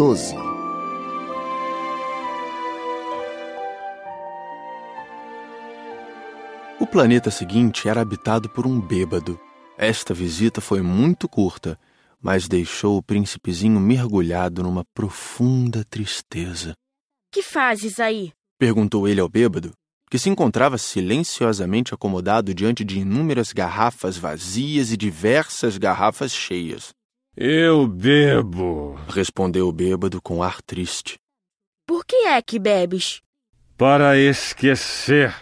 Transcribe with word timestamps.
12 0.00 0.34
O 6.80 6.86
planeta 6.86 7.30
seguinte 7.30 7.86
era 7.86 8.00
habitado 8.00 8.48
por 8.48 8.66
um 8.66 8.80
bêbado. 8.80 9.38
Esta 9.76 10.14
visita 10.14 10.58
foi 10.62 10.80
muito 10.80 11.28
curta, 11.28 11.78
mas 12.18 12.48
deixou 12.48 12.96
o 12.96 13.02
príncipezinho 13.02 13.78
mergulhado 13.78 14.62
numa 14.62 14.86
profunda 14.94 15.84
tristeza. 15.84 16.72
Que 17.30 17.42
fazes 17.42 18.00
aí? 18.00 18.32
Perguntou 18.58 19.06
ele 19.06 19.20
ao 19.20 19.28
bêbado, 19.28 19.72
que 20.10 20.18
se 20.18 20.30
encontrava 20.30 20.78
silenciosamente 20.78 21.92
acomodado 21.92 22.54
diante 22.54 22.86
de 22.86 23.00
inúmeras 23.00 23.52
garrafas 23.52 24.16
vazias 24.16 24.92
e 24.92 24.96
diversas 24.96 25.76
garrafas 25.76 26.32
cheias. 26.32 26.88
Eu 27.42 27.86
bebo, 27.86 28.98
Respondeu 29.08 29.66
o 29.66 29.72
bêbado 29.72 30.20
com 30.20 30.42
ar 30.42 30.60
triste. 30.60 31.16
Por 31.86 32.04
que 32.04 32.26
é 32.26 32.42
que 32.42 32.58
bebes? 32.58 33.22
para 33.78 34.18
esquecer. 34.18 35.34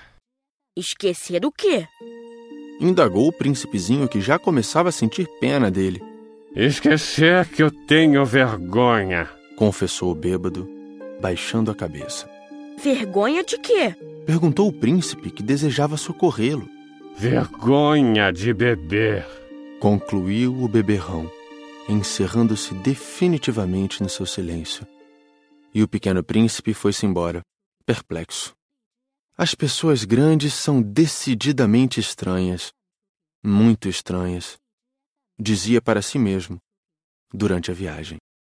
Esquecer 0.77 1.45
o 1.45 1.51
quê? 1.51 1.89
Indagou 2.81 3.27
o 3.27 3.33
príncipezinho 3.33 4.07
que 4.09 4.21
já 4.21 4.39
começava 4.39 4.91
a 4.91 4.93
sentir 4.93 5.27
pena 5.41 5.73
dele. 5.73 6.01
Esquecer 6.55 7.49
que 7.49 7.61
eu 7.61 7.69
tenho 7.89 8.25
vergonha. 8.25 9.29
Confessou 9.57 10.13
o 10.13 10.15
bêbado, 10.15 10.71
baixando 11.21 11.73
a 11.73 11.75
cabeça. 11.75 12.31
Vergonha 12.81 13.43
de 13.43 13.59
quê? 13.59 13.93
Perguntou 14.25 14.69
o 14.69 14.73
príncipe 14.73 15.33
que 15.33 15.43
desejava 15.43 15.97
socorrê-lo. 15.97 16.69
Vergonha 17.17 18.33
de 18.33 18.55
beber. 18.55 19.27
Concluiu 19.81 20.63
o 20.63 20.69
beberrão, 20.69 21.29
encerrando-se 21.89 22.75
definitivamente 22.75 24.03
no 24.03 24.09
seu 24.09 24.27
silêncio. 24.27 24.87
E 25.75 25.83
o 25.83 25.89
pequeno 25.89 26.23
príncipe 26.23 26.75
foi-se 26.75 27.07
embora, 27.07 27.41
perplexo. 27.87 28.55
As 29.37 29.55
pessoas 29.55 30.05
grandes 30.05 30.53
são 30.53 30.83
decididamente 30.83 31.99
estranhas, 31.99 32.73
muito 33.43 33.89
estranhas, 33.89 34.59
dizia 35.39 35.81
para 35.81 36.03
si 36.03 36.19
mesmo 36.19 36.59
durante 37.33 37.71
a 37.71 37.75
viagem. 37.75 38.19